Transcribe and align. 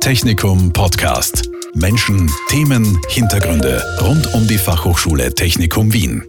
Technikum 0.00 0.72
Podcast. 0.72 1.50
Menschen, 1.74 2.30
Themen, 2.48 2.98
Hintergründe 3.10 3.84
rund 4.00 4.32
um 4.32 4.46
die 4.48 4.56
Fachhochschule 4.56 5.34
Technikum 5.34 5.92
Wien. 5.92 6.26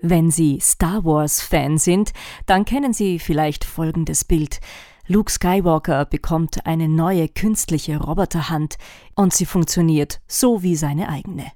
Wenn 0.00 0.30
Sie 0.30 0.58
Star 0.60 1.04
Wars-Fan 1.04 1.76
sind, 1.76 2.12
dann 2.46 2.64
kennen 2.64 2.94
Sie 2.94 3.18
vielleicht 3.18 3.66
folgendes 3.66 4.24
Bild. 4.24 4.60
Luke 5.06 5.30
Skywalker 5.30 6.06
bekommt 6.06 6.64
eine 6.64 6.88
neue 6.88 7.28
künstliche 7.28 7.98
Roboterhand 7.98 8.76
und 9.14 9.34
sie 9.34 9.46
funktioniert 9.46 10.22
so 10.26 10.62
wie 10.62 10.74
seine 10.74 11.10
eigene. 11.10 11.52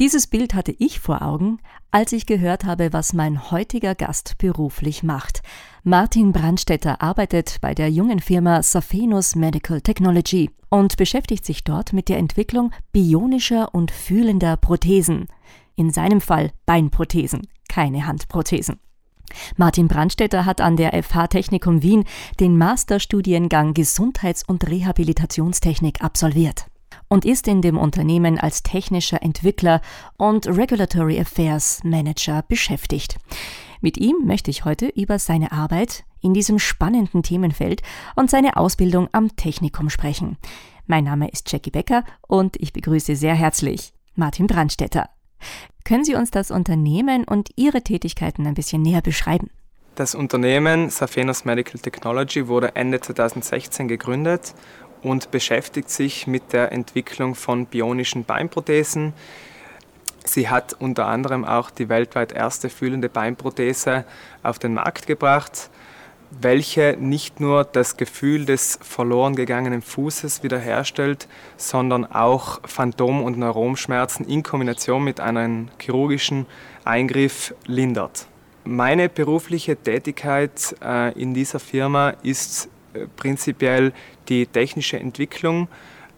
Dieses 0.00 0.26
Bild 0.26 0.54
hatte 0.54 0.74
ich 0.76 0.98
vor 0.98 1.22
Augen, 1.22 1.58
als 1.92 2.10
ich 2.12 2.26
gehört 2.26 2.64
habe, 2.64 2.92
was 2.92 3.12
mein 3.12 3.52
heutiger 3.52 3.94
Gast 3.94 4.38
beruflich 4.38 5.04
macht. 5.04 5.42
Martin 5.84 6.32
Brandstetter 6.32 7.00
arbeitet 7.00 7.58
bei 7.60 7.74
der 7.74 7.90
jungen 7.90 8.18
Firma 8.18 8.60
Safenus 8.64 9.36
Medical 9.36 9.80
Technology 9.80 10.50
und 10.68 10.96
beschäftigt 10.96 11.44
sich 11.44 11.62
dort 11.62 11.92
mit 11.92 12.08
der 12.08 12.18
Entwicklung 12.18 12.72
bionischer 12.90 13.72
und 13.72 13.92
fühlender 13.92 14.56
Prothesen. 14.56 15.28
In 15.76 15.92
seinem 15.92 16.20
Fall 16.20 16.50
Beinprothesen, 16.66 17.46
keine 17.68 18.04
Handprothesen. 18.04 18.80
Martin 19.56 19.86
Brandstetter 19.86 20.44
hat 20.44 20.60
an 20.60 20.76
der 20.76 21.00
FH 21.04 21.28
Technikum 21.28 21.82
Wien 21.82 22.04
den 22.40 22.58
Masterstudiengang 22.58 23.74
Gesundheits- 23.74 24.44
und 24.44 24.68
Rehabilitationstechnik 24.68 26.02
absolviert 26.02 26.66
und 27.08 27.24
ist 27.24 27.48
in 27.48 27.62
dem 27.62 27.78
Unternehmen 27.78 28.38
als 28.38 28.62
technischer 28.62 29.22
Entwickler 29.22 29.80
und 30.16 30.46
Regulatory 30.46 31.18
Affairs 31.20 31.82
Manager 31.84 32.42
beschäftigt. 32.48 33.16
Mit 33.80 33.98
ihm 33.98 34.16
möchte 34.24 34.50
ich 34.50 34.64
heute 34.64 34.86
über 34.88 35.18
seine 35.18 35.52
Arbeit 35.52 36.04
in 36.20 36.32
diesem 36.32 36.58
spannenden 36.58 37.22
Themenfeld 37.22 37.82
und 38.16 38.30
seine 38.30 38.56
Ausbildung 38.56 39.08
am 39.12 39.36
Technikum 39.36 39.90
sprechen. 39.90 40.38
Mein 40.86 41.04
Name 41.04 41.28
ist 41.28 41.50
Jackie 41.52 41.70
Becker 41.70 42.04
und 42.26 42.56
ich 42.60 42.72
begrüße 42.72 43.14
sehr 43.16 43.34
herzlich 43.34 43.92
Martin 44.14 44.46
Brandstetter. 44.46 45.10
Können 45.84 46.04
Sie 46.04 46.14
uns 46.14 46.30
das 46.30 46.50
Unternehmen 46.50 47.24
und 47.24 47.50
Ihre 47.56 47.82
Tätigkeiten 47.82 48.46
ein 48.46 48.54
bisschen 48.54 48.82
näher 48.82 49.02
beschreiben? 49.02 49.50
Das 49.94 50.14
Unternehmen 50.14 50.90
Safenos 50.90 51.44
Medical 51.44 51.78
Technology 51.78 52.48
wurde 52.48 52.74
Ende 52.74 53.00
2016 53.00 53.86
gegründet 53.86 54.54
und 55.04 55.30
beschäftigt 55.30 55.90
sich 55.90 56.26
mit 56.26 56.52
der 56.52 56.72
Entwicklung 56.72 57.34
von 57.34 57.66
bionischen 57.66 58.24
Beinprothesen. 58.24 59.12
Sie 60.24 60.48
hat 60.48 60.72
unter 60.72 61.06
anderem 61.06 61.44
auch 61.44 61.70
die 61.70 61.88
weltweit 61.88 62.32
erste 62.32 62.70
fühlende 62.70 63.10
Beinprothese 63.10 64.04
auf 64.42 64.58
den 64.58 64.74
Markt 64.74 65.06
gebracht, 65.06 65.70
welche 66.40 66.96
nicht 66.98 67.38
nur 67.40 67.64
das 67.64 67.96
Gefühl 67.96 68.46
des 68.46 68.78
verloren 68.82 69.36
gegangenen 69.36 69.82
Fußes 69.82 70.42
wiederherstellt, 70.42 71.28
sondern 71.58 72.06
auch 72.06 72.60
Phantom- 72.66 73.22
und 73.22 73.38
Neuromschmerzen 73.38 74.26
in 74.26 74.42
Kombination 74.42 75.04
mit 75.04 75.20
einem 75.20 75.68
chirurgischen 75.78 76.46
Eingriff 76.84 77.54
lindert. 77.66 78.26
Meine 78.64 79.10
berufliche 79.10 79.76
Tätigkeit 79.76 80.74
äh, 80.82 81.12
in 81.20 81.34
dieser 81.34 81.60
Firma 81.60 82.14
ist 82.22 82.70
prinzipiell 83.16 83.92
die 84.28 84.46
technische 84.46 84.98
Entwicklung 84.98 85.68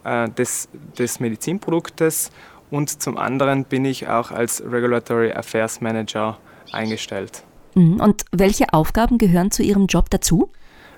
äh, 0.03 0.29
des, 0.29 0.69
des 0.97 1.19
Medizinproduktes 1.19 2.31
und 2.69 3.01
zum 3.01 3.17
anderen 3.17 3.63
bin 3.63 3.85
ich 3.85 4.07
auch 4.07 4.31
als 4.31 4.61
Regulatory 4.61 5.31
Affairs 5.31 5.81
Manager 5.81 6.37
eingestellt. 6.71 7.43
Mhm. 7.75 7.99
Und 8.01 8.25
welche 8.31 8.73
Aufgaben 8.73 9.17
gehören 9.17 9.51
zu 9.51 9.63
Ihrem 9.63 9.87
Job 9.87 10.09
dazu? 10.09 10.51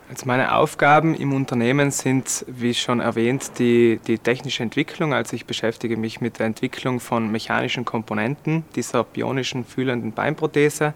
Also 0.10 0.26
meine 0.26 0.56
Aufgaben 0.56 1.14
im 1.14 1.34
Unternehmen 1.34 1.92
sind, 1.92 2.44
wie 2.48 2.74
schon 2.74 3.00
erwähnt, 3.00 3.60
die, 3.60 4.00
die 4.08 4.18
technische 4.18 4.64
Entwicklung. 4.64 5.14
Also 5.14 5.36
ich 5.36 5.46
beschäftige 5.46 5.98
mich 5.98 6.20
mit 6.20 6.40
der 6.40 6.48
Entwicklung 6.48 7.00
von 7.00 7.32
mechanischen 7.32 7.86
Komponenten 7.86 8.64
dieser 8.76 9.04
bionischen 9.04 9.66
fühlenden 9.66 10.12
Beinprothese 10.12 10.96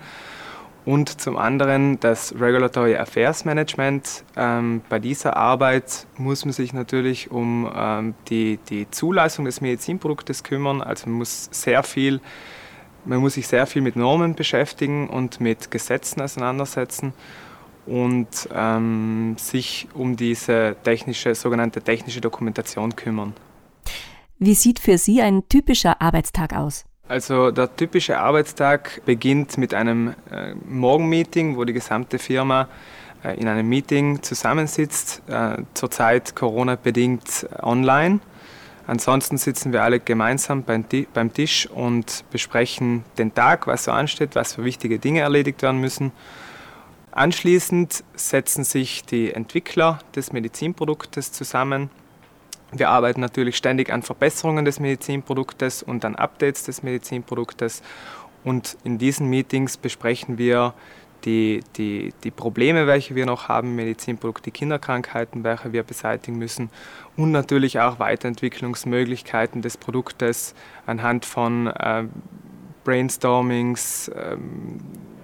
und 0.85 1.21
zum 1.21 1.37
anderen 1.37 1.99
das 1.99 2.33
Regulatory 2.37 2.95
Affairs 2.95 3.45
Management. 3.45 4.23
Ähm, 4.35 4.81
bei 4.89 4.99
dieser 4.99 5.37
Arbeit 5.37 6.07
muss 6.17 6.45
man 6.45 6.53
sich 6.53 6.73
natürlich 6.73 7.31
um 7.31 7.71
ähm, 7.73 8.15
die, 8.29 8.59
die 8.69 8.89
Zulassung 8.91 9.45
des 9.45 9.61
Medizinproduktes 9.61 10.43
kümmern. 10.43 10.81
Also 10.81 11.09
man 11.09 11.19
muss 11.19 11.49
sehr 11.51 11.83
viel, 11.83 12.19
man 13.05 13.19
muss 13.19 13.35
sich 13.35 13.47
sehr 13.47 13.65
viel 13.65 13.81
mit 13.81 13.95
Normen 13.95 14.35
beschäftigen 14.35 15.09
und 15.09 15.39
mit 15.39 15.71
Gesetzen 15.71 16.21
auseinandersetzen 16.21 17.13
und 17.85 18.27
ähm, 18.53 19.35
sich 19.37 19.87
um 19.93 20.15
diese 20.15 20.75
technische, 20.83 21.35
sogenannte 21.35 21.81
technische 21.81 22.21
Dokumentation 22.21 22.95
kümmern. 22.95 23.33
Wie 24.39 24.55
sieht 24.55 24.79
für 24.79 24.97
Sie 24.97 25.21
ein 25.21 25.47
typischer 25.47 26.01
Arbeitstag 26.01 26.53
aus? 26.53 26.85
Also 27.09 27.51
der 27.51 27.75
typische 27.75 28.17
Arbeitstag 28.17 29.01
beginnt 29.05 29.57
mit 29.57 29.73
einem 29.73 30.15
äh, 30.31 30.53
Morgenmeeting, 30.65 31.57
wo 31.57 31.65
die 31.65 31.73
gesamte 31.73 32.17
Firma 32.17 32.69
äh, 33.25 33.37
in 33.37 33.49
einem 33.49 33.67
Meeting 33.67 34.23
zusammensitzt, 34.23 35.21
äh, 35.27 35.57
zurzeit 35.73 36.33
Corona-bedingt 36.33 37.45
online. 37.61 38.21
Ansonsten 38.87 39.37
sitzen 39.37 39.73
wir 39.73 39.83
alle 39.83 39.99
gemeinsam 39.99 40.63
beim, 40.63 40.85
beim 41.13 41.33
Tisch 41.33 41.67
und 41.69 42.23
besprechen 42.31 43.03
den 43.17 43.33
Tag, 43.33 43.67
was 43.67 43.83
so 43.83 43.91
ansteht, 43.91 44.35
was 44.35 44.53
für 44.53 44.63
wichtige 44.63 44.97
Dinge 44.97 45.21
erledigt 45.21 45.61
werden 45.61 45.81
müssen. 45.81 46.13
Anschließend 47.11 48.01
setzen 48.15 48.63
sich 48.63 49.03
die 49.03 49.33
Entwickler 49.33 49.99
des 50.15 50.31
Medizinproduktes 50.31 51.33
zusammen 51.33 51.89
wir 52.75 52.89
arbeiten 52.89 53.21
natürlich 53.21 53.57
ständig 53.57 53.91
an 53.91 54.01
Verbesserungen 54.01 54.65
des 54.65 54.79
Medizinproduktes 54.79 55.83
und 55.83 56.05
an 56.05 56.15
Updates 56.15 56.63
des 56.63 56.83
Medizinproduktes. 56.83 57.81
Und 58.43 58.77
in 58.83 58.97
diesen 58.97 59.29
Meetings 59.29 59.77
besprechen 59.77 60.37
wir 60.37 60.73
die, 61.25 61.61
die, 61.77 62.13
die 62.23 62.31
Probleme, 62.31 62.87
welche 62.87 63.15
wir 63.15 63.25
noch 63.25 63.47
haben 63.47 63.69
im 63.69 63.75
Medizinprodukt, 63.77 64.45
die 64.45 64.51
Kinderkrankheiten, 64.51 65.43
welche 65.43 65.71
wir 65.71 65.83
beseitigen 65.83 66.37
müssen 66.37 66.69
und 67.15 67.31
natürlich 67.31 67.79
auch 67.79 67.99
Weiterentwicklungsmöglichkeiten 67.99 69.61
des 69.61 69.77
Produktes 69.77 70.53
anhand 70.85 71.25
von 71.25 71.67
äh, 71.67 72.03
Brainstormings, 72.83 74.09
äh, 74.09 74.35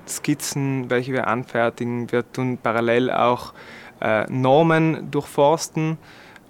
Skizzen, 0.07 0.89
welche 0.89 1.11
wir 1.13 1.27
anfertigen. 1.27 2.11
Wir 2.11 2.29
tun 2.31 2.57
parallel 2.57 3.11
auch 3.11 3.53
äh, 4.01 4.25
Normen 4.31 5.11
durchforsten 5.11 5.97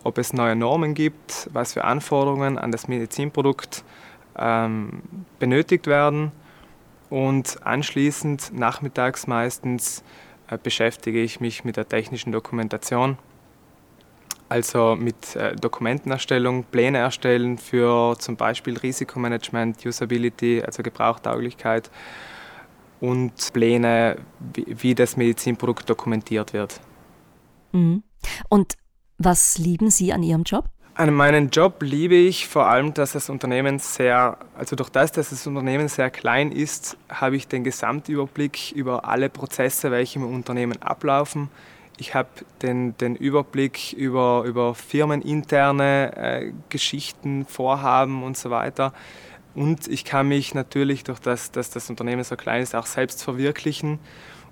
ob 0.03 0.17
es 0.17 0.33
neue 0.33 0.55
Normen 0.55 0.93
gibt, 0.93 1.49
was 1.53 1.73
für 1.73 1.83
Anforderungen 1.83 2.57
an 2.57 2.71
das 2.71 2.87
Medizinprodukt 2.87 3.83
ähm, 4.37 5.01
benötigt 5.39 5.87
werden. 5.87 6.31
Und 7.09 7.65
anschließend, 7.65 8.51
nachmittags 8.53 9.27
meistens, 9.27 10.03
äh, 10.49 10.57
beschäftige 10.61 11.21
ich 11.21 11.39
mich 11.39 11.63
mit 11.63 11.77
der 11.77 11.87
technischen 11.87 12.31
Dokumentation, 12.31 13.17
also 14.47 14.95
mit 14.95 15.35
äh, 15.35 15.55
Dokumentenerstellung, 15.55 16.63
Pläne 16.63 16.99
erstellen 16.99 17.57
für 17.57 18.15
zum 18.17 18.35
Beispiel 18.35 18.77
Risikomanagement, 18.77 19.85
Usability, 19.85 20.61
also 20.65 20.81
Gebrauchtauglichkeit 20.81 21.91
und 22.99 23.33
Pläne, 23.53 24.17
wie, 24.53 24.65
wie 24.67 24.95
das 24.95 25.17
Medizinprodukt 25.17 25.89
dokumentiert 25.89 26.53
wird. 26.53 26.79
Mhm. 27.71 28.03
Und 28.49 28.73
was 29.19 29.57
lieben 29.57 29.91
Sie 29.91 30.11
an 30.13 30.23
Ihrem 30.23 30.43
Job? 30.43 30.65
An 30.95 31.13
meinem 31.13 31.49
Job 31.49 31.81
liebe 31.81 32.15
ich 32.15 32.47
vor 32.47 32.67
allem, 32.67 32.93
dass 32.93 33.13
das 33.13 33.29
Unternehmen 33.29 33.79
sehr, 33.79 34.37
also 34.57 34.75
durch 34.75 34.89
das, 34.89 35.11
dass 35.11 35.29
das 35.29 35.45
Unternehmen 35.45 35.87
sehr 35.87 36.09
klein 36.09 36.51
ist, 36.51 36.97
habe 37.09 37.35
ich 37.35 37.47
den 37.47 37.63
Gesamtüberblick 37.63 38.71
über 38.73 39.05
alle 39.05 39.29
Prozesse, 39.29 39.91
welche 39.91 40.19
im 40.19 40.25
Unternehmen 40.25 40.81
ablaufen. 40.81 41.49
Ich 41.97 42.15
habe 42.15 42.29
den, 42.61 42.97
den 42.97 43.15
Überblick 43.15 43.93
über, 43.93 44.43
über 44.45 44.73
firmeninterne 44.73 46.17
äh, 46.17 46.53
Geschichten, 46.69 47.45
Vorhaben 47.45 48.23
und 48.23 48.37
so 48.37 48.49
weiter. 48.49 48.93
Und 49.53 49.87
ich 49.87 50.05
kann 50.05 50.27
mich 50.27 50.53
natürlich 50.53 51.03
durch 51.03 51.19
das, 51.19 51.51
dass 51.51 51.69
das 51.69 51.89
Unternehmen 51.89 52.23
so 52.23 52.35
klein 52.35 52.61
ist, 52.61 52.75
auch 52.75 52.85
selbst 52.85 53.23
verwirklichen 53.23 53.99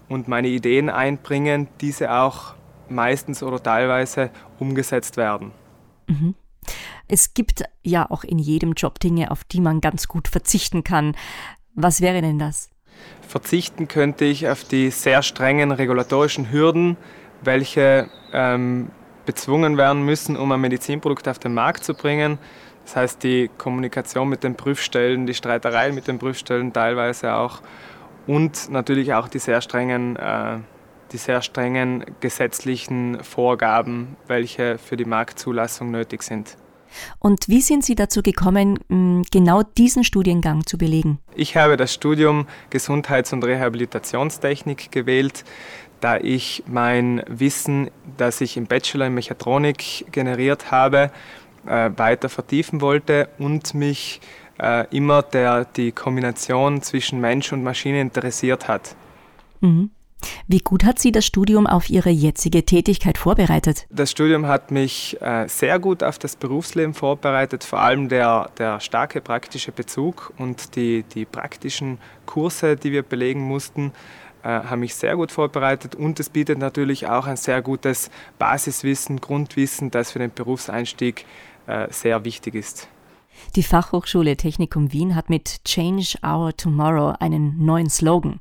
und 0.09 0.27
meine 0.27 0.49
Ideen 0.49 0.89
einbringen, 0.89 1.67
diese 1.79 2.11
auch 2.11 2.56
meistens 2.89 3.43
oder 3.43 3.61
teilweise 3.61 4.31
umgesetzt 4.59 5.17
werden. 5.17 5.51
Mhm. 6.07 6.35
Es 7.07 7.33
gibt 7.33 7.63
ja 7.83 8.09
auch 8.09 8.23
in 8.23 8.39
jedem 8.39 8.73
Job 8.73 8.99
Dinge, 8.99 9.31
auf 9.31 9.43
die 9.43 9.61
man 9.61 9.79
ganz 9.79 10.07
gut 10.07 10.27
verzichten 10.27 10.83
kann. 10.83 11.15
Was 11.73 12.01
wäre 12.01 12.21
denn 12.21 12.39
das? 12.39 12.69
Verzichten 13.21 13.87
könnte 13.87 14.25
ich 14.25 14.49
auf 14.49 14.63
die 14.63 14.89
sehr 14.89 15.21
strengen 15.21 15.71
regulatorischen 15.71 16.51
Hürden, 16.51 16.97
welche 17.43 18.09
ähm, 18.33 18.89
bezwungen 19.25 19.77
werden 19.77 20.03
müssen, 20.03 20.35
um 20.35 20.51
ein 20.51 20.61
Medizinprodukt 20.61 21.27
auf 21.27 21.39
den 21.39 21.53
Markt 21.53 21.83
zu 21.83 21.93
bringen. 21.93 22.39
Das 22.85 22.95
heißt, 22.95 23.23
die 23.23 23.49
Kommunikation 23.57 24.29
mit 24.29 24.43
den 24.43 24.55
Prüfstellen, 24.55 25.27
die 25.27 25.33
Streiterei 25.33 25.91
mit 25.91 26.07
den 26.07 26.19
Prüfstellen 26.19 26.71
teilweise 26.73 27.35
auch 27.35 27.61
und 28.25 28.69
natürlich 28.71 29.13
auch 29.13 29.27
die 29.27 29.39
sehr 29.39 29.61
strengen 29.61 30.15
äh, 30.15 30.59
die 31.11 31.17
sehr 31.17 31.41
strengen 31.41 32.05
gesetzlichen 32.19 33.23
Vorgaben, 33.23 34.17
welche 34.27 34.77
für 34.77 34.97
die 34.97 35.05
Marktzulassung 35.05 35.91
nötig 35.91 36.23
sind. 36.23 36.57
Und 37.19 37.47
wie 37.47 37.61
sind 37.61 37.83
Sie 37.83 37.95
dazu 37.95 38.21
gekommen, 38.21 38.79
genau 39.31 39.61
diesen 39.63 40.03
Studiengang 40.03 40.65
zu 40.65 40.77
belegen? 40.77 41.19
Ich 41.35 41.57
habe 41.57 41.77
das 41.77 41.93
Studium 41.93 42.47
Gesundheits- 42.69 43.33
und 43.33 43.43
Rehabilitationstechnik 43.43 44.91
gewählt, 44.91 45.43
da 45.99 46.17
ich 46.17 46.63
mein 46.67 47.23
Wissen, 47.27 47.89
das 48.17 48.41
ich 48.41 48.57
im 48.57 48.67
Bachelor 48.67 49.07
in 49.07 49.13
Mechatronik 49.13 50.11
generiert 50.11 50.71
habe, 50.71 51.11
äh, 51.65 51.89
weiter 51.97 52.29
vertiefen 52.29 52.81
wollte 52.81 53.29
und 53.39 53.73
mich 53.73 54.21
äh, 54.59 54.85
immer 54.95 55.21
der, 55.21 55.65
die 55.65 55.91
Kombination 55.91 56.81
zwischen 56.81 57.19
Mensch 57.19 57.51
und 57.51 57.63
Maschine 57.63 58.01
interessiert 58.01 58.67
hat. 58.67 58.95
Mhm. 59.61 59.91
Wie 60.47 60.59
gut 60.59 60.83
hat 60.83 60.99
Sie 60.99 61.11
das 61.11 61.25
Studium 61.25 61.67
auf 61.67 61.89
Ihre 61.89 62.09
jetzige 62.09 62.65
Tätigkeit 62.65 63.17
vorbereitet? 63.17 63.85
Das 63.89 64.11
Studium 64.11 64.47
hat 64.47 64.71
mich 64.71 65.17
äh, 65.21 65.47
sehr 65.47 65.79
gut 65.79 66.03
auf 66.03 66.17
das 66.17 66.35
Berufsleben 66.35 66.93
vorbereitet, 66.93 67.63
vor 67.63 67.79
allem 67.81 68.09
der, 68.09 68.49
der 68.57 68.79
starke 68.79 69.21
praktische 69.21 69.71
Bezug 69.71 70.33
und 70.37 70.75
die, 70.75 71.03
die 71.03 71.25
praktischen 71.25 71.99
Kurse, 72.25 72.75
die 72.75 72.91
wir 72.91 73.03
belegen 73.03 73.41
mussten, 73.41 73.91
äh, 74.43 74.47
haben 74.47 74.79
mich 74.79 74.95
sehr 74.95 75.15
gut 75.15 75.31
vorbereitet 75.31 75.95
und 75.95 76.19
es 76.19 76.29
bietet 76.29 76.57
natürlich 76.57 77.07
auch 77.07 77.27
ein 77.27 77.37
sehr 77.37 77.61
gutes 77.61 78.09
Basiswissen, 78.39 79.19
Grundwissen, 79.19 79.91
das 79.91 80.11
für 80.11 80.19
den 80.19 80.31
Berufseinstieg 80.33 81.25
äh, 81.67 81.87
sehr 81.91 82.23
wichtig 82.23 82.55
ist. 82.55 82.87
Die 83.55 83.63
Fachhochschule 83.63 84.37
Technikum 84.37 84.93
Wien 84.93 85.15
hat 85.15 85.29
mit 85.29 85.63
Change 85.65 86.17
Our 86.25 86.55
Tomorrow 86.55 87.15
einen 87.19 87.63
neuen 87.63 87.89
Slogan. 87.89 88.39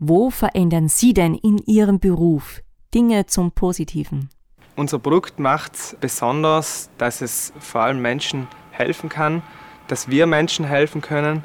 Wo 0.00 0.30
verändern 0.30 0.88
Sie 0.88 1.12
denn 1.12 1.34
in 1.34 1.58
Ihrem 1.58 1.98
Beruf 1.98 2.60
Dinge 2.94 3.26
zum 3.26 3.50
Positiven? 3.50 4.30
Unser 4.76 5.00
Produkt 5.00 5.40
macht 5.40 6.00
besonders, 6.00 6.88
dass 6.98 7.20
es 7.20 7.52
vor 7.58 7.80
allem 7.80 8.00
Menschen 8.00 8.46
helfen 8.70 9.08
kann, 9.08 9.42
dass 9.88 10.08
wir 10.08 10.26
Menschen 10.26 10.64
helfen 10.64 11.00
können 11.00 11.42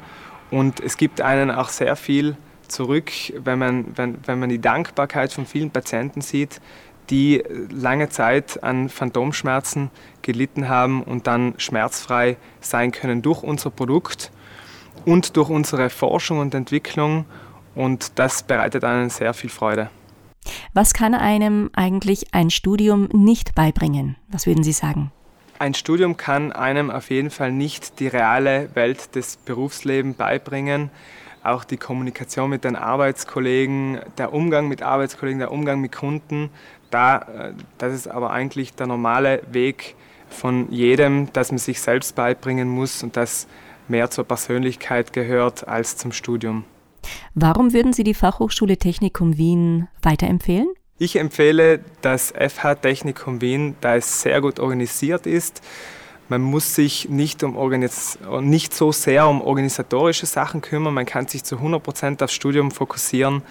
und 0.52 0.78
es 0.78 0.96
gibt 0.96 1.20
einen 1.20 1.50
auch 1.50 1.68
sehr 1.68 1.96
viel 1.96 2.36
zurück, 2.68 3.10
wenn 3.42 3.58
man, 3.58 3.98
wenn, 3.98 4.18
wenn 4.24 4.38
man 4.38 4.50
die 4.50 4.60
Dankbarkeit 4.60 5.32
von 5.32 5.46
vielen 5.46 5.72
Patienten 5.72 6.20
sieht, 6.20 6.60
die 7.10 7.42
lange 7.70 8.08
Zeit 8.08 8.62
an 8.62 8.88
Phantomschmerzen 8.88 9.90
gelitten 10.22 10.68
haben 10.68 11.02
und 11.02 11.26
dann 11.26 11.54
schmerzfrei 11.56 12.36
sein 12.60 12.92
können 12.92 13.20
durch 13.20 13.42
unser 13.42 13.70
Produkt 13.70 14.30
und 15.04 15.36
durch 15.36 15.48
unsere 15.48 15.90
Forschung 15.90 16.38
und 16.38 16.54
Entwicklung 16.54 17.26
und 17.74 18.18
das 18.18 18.42
bereitet 18.42 18.84
einen 18.84 19.10
sehr 19.10 19.34
viel 19.34 19.50
Freude. 19.50 19.90
Was 20.72 20.92
kann 20.92 21.14
einem 21.14 21.70
eigentlich 21.74 22.34
ein 22.34 22.50
Studium 22.50 23.08
nicht 23.12 23.54
beibringen? 23.54 24.16
Was 24.28 24.46
würden 24.46 24.62
Sie 24.62 24.72
sagen? 24.72 25.10
Ein 25.58 25.74
Studium 25.74 26.16
kann 26.16 26.52
einem 26.52 26.90
auf 26.90 27.10
jeden 27.10 27.30
Fall 27.30 27.52
nicht 27.52 28.00
die 28.00 28.08
reale 28.08 28.68
Welt 28.74 29.14
des 29.14 29.36
Berufslebens 29.36 30.16
beibringen. 30.16 30.90
Auch 31.42 31.64
die 31.64 31.76
Kommunikation 31.76 32.50
mit 32.50 32.64
den 32.64 32.74
Arbeitskollegen, 32.74 34.00
der 34.18 34.32
Umgang 34.32 34.66
mit 34.66 34.82
Arbeitskollegen, 34.82 35.38
der 35.38 35.52
Umgang 35.52 35.80
mit 35.80 35.92
Kunden, 35.92 36.50
da, 36.90 37.18
äh, 37.18 37.52
das 37.78 37.92
ist 37.92 38.08
aber 38.08 38.30
eigentlich 38.30 38.74
der 38.74 38.86
normale 38.86 39.42
Weg 39.50 39.94
von 40.28 40.70
jedem, 40.70 41.32
dass 41.32 41.50
man 41.50 41.58
sich 41.58 41.80
selbst 41.80 42.14
beibringen 42.14 42.68
muss 42.68 43.02
und 43.02 43.16
das 43.16 43.46
mehr 43.88 44.10
zur 44.10 44.24
Persönlichkeit 44.24 45.12
gehört 45.12 45.68
als 45.68 45.96
zum 45.96 46.12
Studium. 46.12 46.64
Warum 47.34 47.72
würden 47.72 47.92
Sie 47.92 48.04
die 48.04 48.14
Fachhochschule 48.14 48.76
Technikum 48.76 49.36
Wien 49.36 49.88
weiterempfehlen? 50.02 50.68
Ich 50.98 51.16
empfehle 51.16 51.80
das 52.02 52.32
FH 52.32 52.76
Technikum 52.76 53.40
Wien, 53.40 53.74
da 53.80 53.96
es 53.96 54.22
sehr 54.22 54.40
gut 54.40 54.60
organisiert 54.60 55.26
ist. 55.26 55.60
Man 56.28 56.40
muss 56.40 56.74
sich 56.74 57.08
nicht, 57.08 57.42
um 57.42 58.48
nicht 58.48 58.74
so 58.74 58.92
sehr 58.92 59.28
um 59.28 59.42
organisatorische 59.42 60.26
Sachen 60.26 60.62
kümmern, 60.62 60.94
man 60.94 61.04
kann 61.04 61.26
sich 61.26 61.44
zu 61.44 61.56
100 61.56 61.82
Prozent 61.82 62.22
aufs 62.22 62.32
Studium 62.32 62.70
fokussieren 62.70 63.42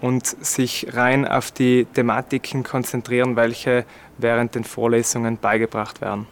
und 0.00 0.26
sich 0.26 0.86
rein 0.92 1.26
auf 1.26 1.50
die 1.50 1.86
Thematiken 1.94 2.62
konzentrieren, 2.62 3.36
welche 3.36 3.84
während 4.18 4.54
den 4.54 4.64
Vorlesungen 4.64 5.36
beigebracht 5.36 6.00
werden. 6.00 6.26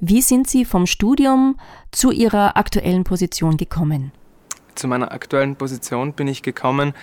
Wie 0.00 0.22
sind 0.22 0.48
Sie 0.48 0.64
vom 0.64 0.86
Studium 0.86 1.58
zu 1.90 2.10
Ihrer 2.10 2.56
aktuellen 2.56 3.04
Position 3.04 3.56
gekommen? 3.56 4.12
Zu 4.74 4.88
meiner 4.88 5.12
aktuellen 5.12 5.56
Position 5.56 6.12
bin 6.12 6.28
ich 6.28 6.42
gekommen, 6.42 6.94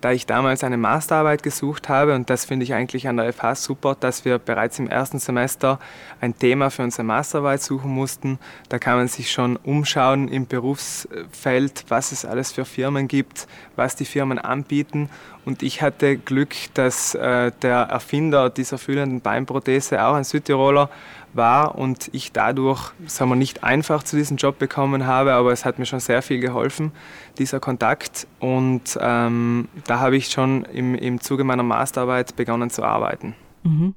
da 0.00 0.12
ich 0.12 0.26
damals 0.26 0.64
eine 0.64 0.78
Masterarbeit 0.78 1.42
gesucht 1.42 1.88
habe 1.88 2.14
und 2.14 2.30
das 2.30 2.46
finde 2.46 2.64
ich 2.64 2.72
eigentlich 2.72 3.06
an 3.06 3.18
der 3.18 3.32
FH 3.32 3.54
super, 3.56 3.96
dass 3.98 4.24
wir 4.24 4.38
bereits 4.38 4.78
im 4.78 4.88
ersten 4.88 5.18
Semester 5.18 5.78
ein 6.20 6.36
Thema 6.38 6.70
für 6.70 6.82
unsere 6.82 7.04
Masterarbeit 7.04 7.62
suchen 7.62 7.90
mussten. 7.90 8.38
Da 8.70 8.78
kann 8.78 8.96
man 8.96 9.08
sich 9.08 9.30
schon 9.30 9.56
umschauen 9.56 10.28
im 10.28 10.46
Berufsfeld, 10.46 11.84
was 11.88 12.12
es 12.12 12.24
alles 12.24 12.52
für 12.52 12.64
Firmen 12.64 13.08
gibt, 13.08 13.46
was 13.76 13.94
die 13.94 14.06
Firmen 14.06 14.38
anbieten 14.38 15.10
und 15.44 15.62
ich 15.62 15.82
hatte 15.82 16.16
Glück, 16.16 16.54
dass 16.74 17.14
äh, 17.14 17.50
der 17.62 17.76
Erfinder 17.76 18.50
dieser 18.50 18.78
fühlenden 18.78 19.20
Beinprothese 19.20 20.04
auch 20.04 20.14
ein 20.14 20.24
Südtiroler 20.24 20.90
war 21.32 21.76
und 21.76 22.08
ich 22.12 22.32
dadurch, 22.32 22.92
sagen 23.06 23.30
wir, 23.30 23.36
nicht 23.36 23.62
einfach 23.64 24.02
zu 24.02 24.16
diesem 24.16 24.36
Job 24.36 24.58
bekommen 24.58 25.06
habe, 25.06 25.32
aber 25.32 25.52
es 25.52 25.64
hat 25.64 25.78
mir 25.78 25.86
schon 25.86 26.00
sehr 26.00 26.22
viel 26.22 26.40
geholfen, 26.40 26.92
dieser 27.38 27.60
Kontakt. 27.60 28.26
Und 28.38 28.98
ähm, 29.00 29.68
da 29.86 30.00
habe 30.00 30.16
ich 30.16 30.30
schon 30.30 30.64
im, 30.64 30.94
im 30.94 31.20
Zuge 31.20 31.44
meiner 31.44 31.62
Masterarbeit 31.62 32.36
begonnen 32.36 32.70
zu 32.70 32.82
arbeiten. 32.82 33.34
Mhm. 33.62 33.94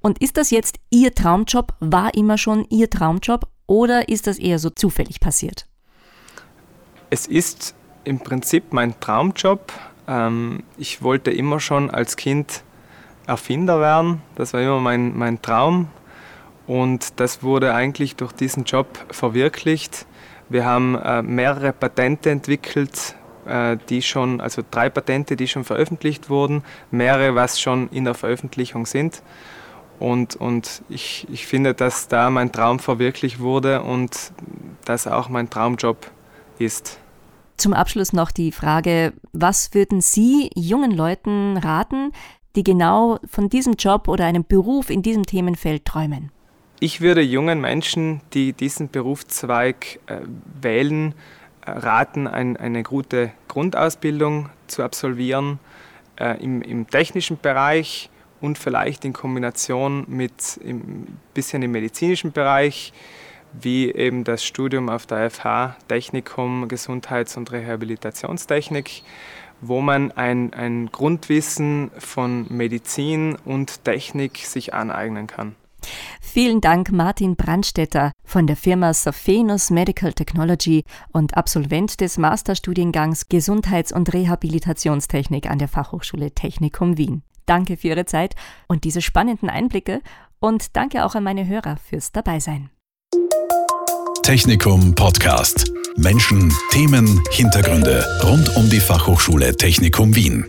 Und 0.00 0.20
ist 0.20 0.36
das 0.36 0.50
jetzt 0.50 0.78
Ihr 0.90 1.14
Traumjob? 1.14 1.74
War 1.80 2.14
immer 2.14 2.38
schon 2.38 2.66
Ihr 2.70 2.90
Traumjob 2.90 3.46
oder 3.66 4.08
ist 4.08 4.26
das 4.26 4.38
eher 4.38 4.58
so 4.58 4.70
zufällig 4.70 5.20
passiert? 5.20 5.66
Es 7.10 7.26
ist 7.26 7.74
im 8.04 8.18
Prinzip 8.18 8.72
mein 8.72 8.98
Traumjob. 9.00 9.72
Ähm, 10.06 10.62
ich 10.76 11.02
wollte 11.02 11.30
immer 11.30 11.60
schon 11.60 11.90
als 11.90 12.16
Kind 12.16 12.62
Erfinder 13.26 13.80
werden. 13.80 14.20
Das 14.34 14.52
war 14.52 14.60
immer 14.60 14.80
mein, 14.80 15.16
mein 15.16 15.40
Traum. 15.40 15.88
Und 16.66 17.20
das 17.20 17.42
wurde 17.42 17.74
eigentlich 17.74 18.16
durch 18.16 18.32
diesen 18.32 18.64
Job 18.64 18.86
verwirklicht. 19.10 20.06
Wir 20.48 20.64
haben 20.64 20.94
äh, 20.96 21.22
mehrere 21.22 21.72
Patente 21.72 22.30
entwickelt, 22.30 23.16
äh, 23.46 23.76
die 23.88 24.02
schon, 24.02 24.40
also 24.40 24.62
drei 24.70 24.88
Patente, 24.88 25.36
die 25.36 25.48
schon 25.48 25.64
veröffentlicht 25.64 26.30
wurden, 26.30 26.62
mehrere, 26.90 27.34
was 27.34 27.60
schon 27.60 27.88
in 27.90 28.04
der 28.04 28.14
Veröffentlichung 28.14 28.86
sind. 28.86 29.22
Und, 30.00 30.36
und 30.36 30.82
ich, 30.88 31.26
ich 31.30 31.46
finde, 31.46 31.74
dass 31.74 32.08
da 32.08 32.30
mein 32.30 32.50
Traum 32.50 32.78
verwirklicht 32.78 33.40
wurde 33.40 33.82
und 33.82 34.32
das 34.84 35.06
auch 35.06 35.28
mein 35.28 35.50
Traumjob 35.50 36.10
ist. 36.58 36.98
Zum 37.56 37.72
Abschluss 37.72 38.12
noch 38.12 38.32
die 38.32 38.50
Frage, 38.50 39.12
was 39.32 39.74
würden 39.74 40.00
Sie 40.00 40.50
jungen 40.56 40.90
Leuten 40.90 41.56
raten, 41.56 42.10
die 42.56 42.64
genau 42.64 43.18
von 43.26 43.48
diesem 43.48 43.74
Job 43.74 44.08
oder 44.08 44.24
einem 44.24 44.44
Beruf 44.44 44.90
in 44.90 45.02
diesem 45.02 45.24
Themenfeld 45.24 45.84
träumen? 45.84 46.30
Ich 46.84 47.00
würde 47.00 47.22
jungen 47.22 47.62
Menschen, 47.62 48.20
die 48.34 48.52
diesen 48.52 48.90
Berufszweig 48.90 50.00
äh, 50.06 50.18
wählen, 50.60 51.14
äh, 51.64 51.70
raten, 51.70 52.26
ein, 52.26 52.58
eine 52.58 52.82
gute 52.82 53.32
Grundausbildung 53.48 54.50
zu 54.66 54.82
absolvieren 54.82 55.60
äh, 56.20 56.38
im, 56.44 56.60
im, 56.60 56.86
technischen 56.86 57.38
Bereich 57.40 58.10
und 58.42 58.58
vielleicht 58.58 59.06
in 59.06 59.14
Kombination 59.14 60.04
mit 60.08 60.60
ein 60.62 61.16
bisschen 61.32 61.62
im 61.62 61.70
medizinischen 61.70 62.32
Bereich, 62.32 62.92
wie 63.58 63.90
eben 63.90 64.22
das 64.24 64.44
Studium 64.44 64.90
auf 64.90 65.06
der 65.06 65.30
FH 65.30 65.78
Technikum 65.88 66.68
Gesundheits- 66.68 67.38
und 67.38 67.50
Rehabilitationstechnik, 67.50 69.04
wo 69.62 69.80
man 69.80 70.12
ein, 70.12 70.52
ein 70.52 70.90
Grundwissen 70.92 71.92
von 71.96 72.44
Medizin 72.50 73.38
und 73.46 73.86
Technik 73.86 74.36
sich 74.36 74.74
aneignen 74.74 75.26
kann. 75.26 75.56
Vielen 76.26 76.60
Dank 76.60 76.90
Martin 76.90 77.36
Brandstetter 77.36 78.10
von 78.24 78.48
der 78.48 78.56
Firma 78.56 78.92
Sophenus 78.92 79.70
Medical 79.70 80.12
Technology 80.12 80.82
und 81.12 81.36
Absolvent 81.36 82.00
des 82.00 82.18
Masterstudiengangs 82.18 83.28
Gesundheits- 83.28 83.92
und 83.92 84.12
Rehabilitationstechnik 84.12 85.48
an 85.48 85.58
der 85.58 85.68
Fachhochschule 85.68 86.32
Technikum 86.32 86.98
Wien. 86.98 87.22
Danke 87.46 87.76
für 87.76 87.88
Ihre 87.88 88.06
Zeit 88.06 88.34
und 88.66 88.82
diese 88.82 89.00
spannenden 89.00 89.48
Einblicke 89.48 90.00
und 90.40 90.74
danke 90.74 91.04
auch 91.04 91.14
an 91.14 91.22
meine 91.22 91.46
Hörer 91.46 91.76
fürs 91.76 92.10
Dabeisein. 92.10 92.70
Technikum 94.24 94.94
Podcast. 94.96 95.70
Menschen, 95.96 96.52
Themen, 96.70 97.22
Hintergründe 97.30 98.04
rund 98.24 98.56
um 98.56 98.68
die 98.70 98.80
Fachhochschule 98.80 99.56
Technikum 99.56 100.16
Wien. 100.16 100.46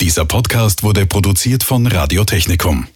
Dieser 0.00 0.24
Podcast 0.24 0.82
wurde 0.82 1.04
produziert 1.04 1.62
von 1.62 1.86
Radio 1.88 2.24
Technikum. 2.24 2.86